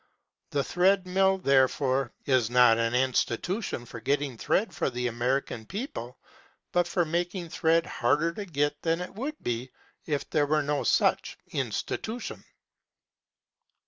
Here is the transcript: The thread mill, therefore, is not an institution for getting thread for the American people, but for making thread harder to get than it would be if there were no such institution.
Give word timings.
The 0.49 0.63
thread 0.63 1.05
mill, 1.05 1.37
therefore, 1.37 2.11
is 2.25 2.49
not 2.49 2.79
an 2.79 2.95
institution 2.95 3.85
for 3.85 3.99
getting 3.99 4.35
thread 4.35 4.73
for 4.73 4.89
the 4.89 5.05
American 5.05 5.63
people, 5.67 6.17
but 6.71 6.87
for 6.87 7.05
making 7.05 7.49
thread 7.49 7.85
harder 7.85 8.33
to 8.33 8.45
get 8.45 8.81
than 8.81 8.99
it 8.99 9.13
would 9.13 9.35
be 9.43 9.69
if 10.07 10.27
there 10.31 10.47
were 10.47 10.63
no 10.63 10.83
such 10.83 11.37
institution. 11.51 12.43